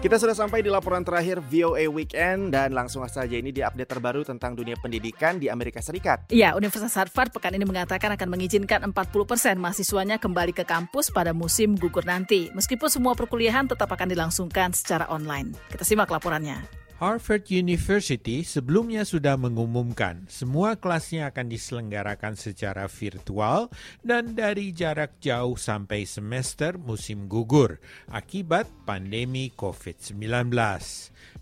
Kita 0.00 0.16
sudah 0.16 0.32
sampai 0.32 0.64
di 0.64 0.72
laporan 0.72 1.04
terakhir 1.04 1.44
VOA 1.44 1.84
Weekend 1.84 2.56
dan 2.56 2.72
langsung 2.72 3.04
saja 3.04 3.36
ini 3.36 3.52
di 3.52 3.60
update 3.60 3.84
terbaru 3.84 4.24
tentang 4.24 4.56
dunia 4.56 4.72
pendidikan 4.80 5.36
di 5.36 5.52
Amerika 5.52 5.84
Serikat. 5.84 6.32
Ya, 6.32 6.56
Universitas 6.56 6.96
Harvard 6.96 7.36
pekan 7.36 7.52
ini 7.52 7.68
mengatakan 7.68 8.16
akan 8.16 8.32
mengizinkan 8.32 8.80
40% 8.96 9.60
mahasiswanya 9.60 10.16
kembali 10.16 10.56
ke 10.56 10.64
kampus 10.64 11.12
pada 11.12 11.36
musim 11.36 11.76
gugur 11.76 12.08
nanti, 12.08 12.48
meskipun 12.56 12.88
semua 12.88 13.12
perkuliahan 13.12 13.68
tetap 13.68 13.92
akan 13.92 14.08
dilangsungkan 14.08 14.72
secara 14.72 15.04
online. 15.12 15.52
Kita 15.68 15.84
simak 15.84 16.08
laporannya. 16.08 16.79
Harvard 17.00 17.48
University 17.48 18.44
sebelumnya 18.44 19.08
sudah 19.08 19.32
mengumumkan 19.40 20.28
semua 20.28 20.76
kelasnya 20.76 21.32
akan 21.32 21.48
diselenggarakan 21.48 22.36
secara 22.36 22.84
virtual 22.92 23.72
dan 24.04 24.36
dari 24.36 24.68
jarak 24.76 25.16
jauh 25.16 25.56
sampai 25.56 26.04
semester 26.04 26.76
musim 26.76 27.24
gugur 27.24 27.80
akibat 28.12 28.68
pandemi 28.84 29.48
COVID-19. 29.56 30.52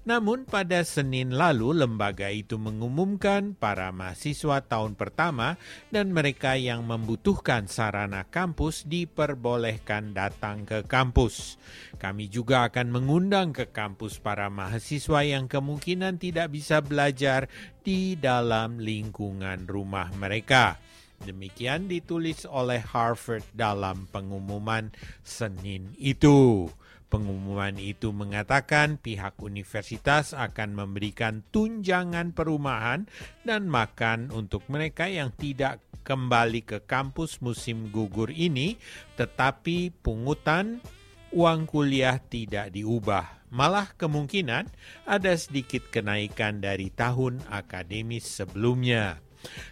Namun 0.09 0.49
pada 0.49 0.81
Senin 0.89 1.37
lalu 1.37 1.85
lembaga 1.85 2.33
itu 2.33 2.57
mengumumkan 2.57 3.53
para 3.53 3.93
mahasiswa 3.93 4.65
tahun 4.65 4.97
pertama 4.97 5.61
dan 5.93 6.17
mereka 6.17 6.57
yang 6.57 6.89
membutuhkan 6.89 7.69
sarana 7.69 8.25
kampus 8.25 8.89
diperbolehkan 8.89 10.17
datang 10.17 10.65
ke 10.65 10.89
kampus. 10.89 11.61
Kami 12.01 12.33
juga 12.33 12.73
akan 12.73 12.89
mengundang 12.89 13.53
ke 13.53 13.69
kampus 13.69 14.17
para 14.17 14.49
mahasiswa 14.49 15.29
yang 15.29 15.45
kemungkinan 15.45 16.17
tidak 16.17 16.57
bisa 16.57 16.81
belajar 16.81 17.45
di 17.85 18.17
dalam 18.17 18.81
lingkungan 18.81 19.69
rumah 19.69 20.09
mereka. 20.17 20.81
Demikian 21.21 21.85
ditulis 21.85 22.49
oleh 22.49 22.81
Harvard 22.81 23.45
dalam 23.53 24.09
pengumuman 24.09 24.89
Senin 25.21 25.93
itu. 26.01 26.73
Pengumuman 27.09 27.81
itu 27.81 28.13
mengatakan 28.13 29.01
pihak 29.01 29.41
universitas 29.41 30.37
akan 30.37 30.77
memberikan 30.77 31.41
tunjangan 31.49 32.37
perumahan 32.37 33.09
dan 33.49 33.65
makan 33.65 34.29
untuk 34.29 34.69
mereka 34.69 35.09
yang 35.09 35.33
tidak 35.33 35.81
kembali 36.05 36.69
ke 36.69 36.85
kampus 36.85 37.41
musim 37.41 37.89
gugur 37.89 38.29
ini, 38.29 38.77
tetapi 39.17 39.89
pungutan 40.05 40.85
uang 41.33 41.65
kuliah 41.65 42.21
tidak 42.21 42.77
diubah. 42.77 43.49
Malah 43.49 43.97
kemungkinan 43.97 44.69
ada 45.09 45.33
sedikit 45.33 45.89
kenaikan 45.89 46.61
dari 46.61 46.93
tahun 46.93 47.41
akademis 47.49 48.29
sebelumnya. 48.29 49.28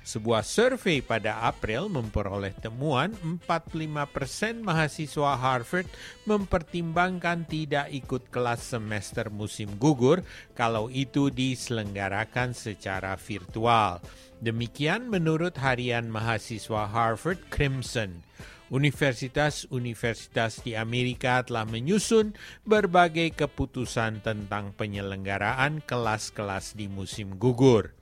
Sebuah 0.07 0.47
survei 0.47 1.03
pada 1.03 1.43
April 1.45 1.91
memperoleh 1.91 2.55
temuan 2.57 3.13
45% 3.45 4.63
mahasiswa 4.63 5.33
Harvard 5.35 5.91
mempertimbangkan 6.25 7.45
tidak 7.45 7.91
ikut 7.91 8.31
kelas 8.31 8.63
semester 8.63 9.29
musim 9.29 9.75
gugur 9.77 10.23
kalau 10.55 10.87
itu 10.91 11.29
diselenggarakan 11.31 12.55
secara 12.55 13.19
virtual. 13.19 13.99
Demikian 14.37 15.09
menurut 15.09 15.57
harian 15.59 16.13
mahasiswa 16.13 16.87
Harvard 16.87 17.41
Crimson. 17.49 18.21
Universitas-universitas 18.67 20.59
di 20.67 20.75
Amerika 20.75 21.39
telah 21.47 21.63
menyusun 21.63 22.35
berbagai 22.67 23.39
keputusan 23.39 24.27
tentang 24.27 24.75
penyelenggaraan 24.75 25.87
kelas-kelas 25.87 26.75
di 26.75 26.91
musim 26.91 27.39
gugur. 27.39 27.95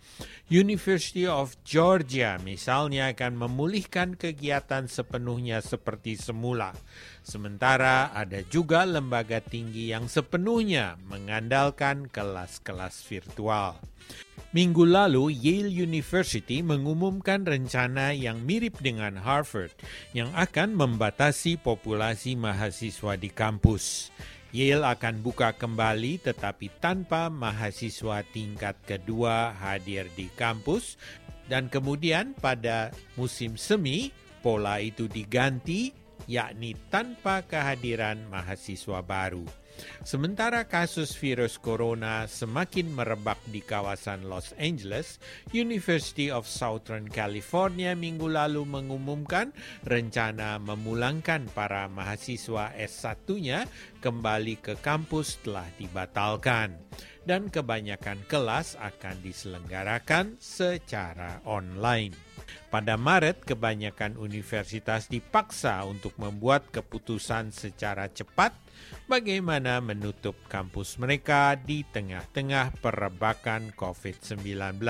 University 0.49 1.29
of 1.29 1.57
Georgia 1.69 2.41
misalnya 2.41 3.13
akan 3.13 3.45
memulihkan 3.45 4.17
kegiatan 4.17 4.89
sepenuhnya 4.89 5.61
seperti 5.61 6.17
semula. 6.17 6.73
Sementara 7.21 8.13
ada 8.13 8.41
juga 8.49 8.89
lembaga 8.89 9.41
tinggi 9.45 9.93
yang 9.93 10.09
sepenuhnya 10.09 11.01
mengandalkan 11.09 12.09
kelas-kelas 12.09 13.05
virtual. 13.05 13.81
Minggu 14.55 14.87
lalu, 14.87 15.35
Yale 15.35 15.67
University 15.67 16.63
mengumumkan 16.63 17.43
rencana 17.43 18.15
yang 18.15 18.39
mirip 18.39 18.79
dengan 18.79 19.19
Harvard 19.19 19.75
yang 20.15 20.31
akan 20.31 20.79
membatasi 20.79 21.59
populasi 21.59 22.39
mahasiswa 22.39 23.19
di 23.19 23.35
kampus. 23.35 24.15
Yale 24.55 24.87
akan 24.87 25.27
buka 25.27 25.59
kembali 25.59 26.23
tetapi 26.23 26.71
tanpa 26.79 27.27
mahasiswa 27.35 28.23
tingkat 28.31 28.79
kedua 28.87 29.59
hadir 29.59 30.07
di 30.15 30.31
kampus 30.39 31.03
dan 31.51 31.67
kemudian 31.67 32.39
pada 32.39 32.95
musim 33.19 33.59
semi 33.59 34.15
pola 34.39 34.79
itu 34.79 35.11
diganti 35.11 35.91
yakni 36.31 36.79
tanpa 36.95 37.43
kehadiran 37.43 38.23
mahasiswa 38.31 39.03
baru. 39.03 39.64
Sementara 40.05 40.69
kasus 40.69 41.17
virus 41.17 41.57
corona 41.57 42.29
semakin 42.29 42.93
merebak 42.93 43.41
di 43.49 43.65
kawasan 43.65 44.29
Los 44.29 44.53
Angeles, 44.61 45.17
University 45.51 46.29
of 46.29 46.45
Southern 46.45 47.09
California 47.09 47.97
minggu 47.97 48.29
lalu 48.29 48.69
mengumumkan 48.69 49.57
rencana 49.89 50.61
memulangkan 50.61 51.49
para 51.53 51.89
mahasiswa 51.89 52.77
S1-nya 52.77 53.65
kembali 54.05 54.61
ke 54.61 54.77
kampus 54.85 55.41
telah 55.41 55.67
dibatalkan 55.81 56.77
dan 57.25 57.49
kebanyakan 57.49 58.21
kelas 58.29 58.77
akan 58.77 59.17
diselenggarakan 59.25 60.37
secara 60.37 61.41
online. 61.49 62.34
Pada 62.69 62.99
Maret, 62.99 63.47
kebanyakan 63.47 64.19
universitas 64.19 65.07
dipaksa 65.07 65.85
untuk 65.87 66.17
membuat 66.19 66.69
keputusan 66.75 67.55
secara 67.55 68.11
cepat 68.11 68.57
bagaimana 69.07 69.79
menutup 69.79 70.35
kampus 70.51 70.99
mereka 70.99 71.55
di 71.55 71.87
tengah-tengah 71.87 72.75
perebakan 72.83 73.71
COVID-19. 73.77 74.81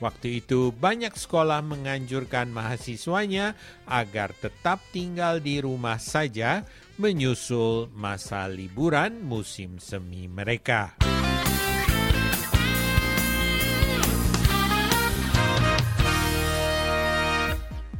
Waktu 0.00 0.40
itu, 0.40 0.72
banyak 0.72 1.12
sekolah 1.12 1.60
menganjurkan 1.60 2.48
mahasiswanya 2.48 3.52
agar 3.84 4.32
tetap 4.32 4.80
tinggal 4.96 5.44
di 5.44 5.60
rumah 5.60 6.00
saja, 6.00 6.64
menyusul 6.96 7.92
masa 7.92 8.48
liburan 8.48 9.20
musim 9.20 9.76
semi 9.76 10.24
mereka. 10.24 11.09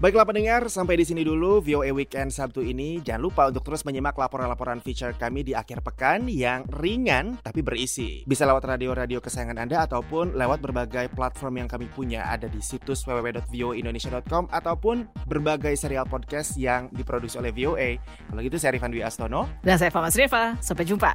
Baiklah 0.00 0.24
pendengar, 0.24 0.64
sampai 0.72 0.96
di 0.96 1.04
sini 1.04 1.20
dulu 1.20 1.60
VOA 1.60 1.92
Weekend 1.92 2.32
Sabtu 2.32 2.64
ini. 2.64 3.04
Jangan 3.04 3.20
lupa 3.20 3.52
untuk 3.52 3.68
terus 3.68 3.84
menyimak 3.84 4.16
laporan-laporan 4.16 4.80
feature 4.80 5.12
kami 5.12 5.44
di 5.44 5.52
akhir 5.52 5.84
pekan 5.84 6.24
yang 6.24 6.64
ringan 6.72 7.36
tapi 7.44 7.60
berisi. 7.60 8.24
Bisa 8.24 8.48
lewat 8.48 8.64
radio-radio 8.64 9.20
kesayangan 9.20 9.60
Anda 9.60 9.84
ataupun 9.84 10.40
lewat 10.40 10.64
berbagai 10.64 11.12
platform 11.12 11.60
yang 11.60 11.68
kami 11.68 11.84
punya. 11.92 12.24
Ada 12.32 12.48
di 12.48 12.64
situs 12.64 13.04
www.voaindonesia.com 13.04 14.48
ataupun 14.48 15.04
berbagai 15.28 15.76
serial 15.76 16.08
podcast 16.08 16.56
yang 16.56 16.88
diproduksi 16.96 17.36
oleh 17.36 17.52
VOA. 17.52 18.00
Kalau 18.00 18.40
gitu 18.40 18.56
saya 18.56 18.72
Rifan 18.72 18.96
Dwi 18.96 19.04
Astono. 19.04 19.52
Dan 19.60 19.76
saya 19.76 19.92
Fama 19.92 20.08
Reva. 20.08 20.56
Sampai 20.64 20.88
jumpa. 20.88 21.12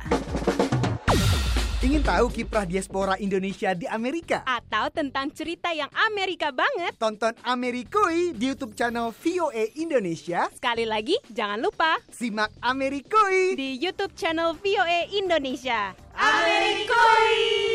Ingin 1.85 2.01
tahu 2.01 2.33
kiprah 2.33 2.65
diaspora 2.65 3.13
Indonesia 3.21 3.69
di 3.77 3.85
Amerika? 3.85 4.41
Atau 4.49 4.89
tentang 4.89 5.29
cerita 5.29 5.69
yang 5.69 5.85
Amerika 6.09 6.49
banget? 6.49 6.97
Tonton 6.97 7.37
Amerikui 7.45 8.33
di 8.33 8.49
YouTube 8.49 8.73
channel 8.73 9.13
VOA 9.13 9.69
Indonesia. 9.77 10.49
Sekali 10.49 10.89
lagi, 10.89 11.13
jangan 11.29 11.61
lupa 11.61 12.01
simak 12.09 12.49
Amerikui 12.65 13.53
di 13.53 13.77
YouTube 13.77 14.17
channel 14.17 14.57
VOA 14.57 15.13
Indonesia. 15.13 15.93
Amerikui! 16.17 17.74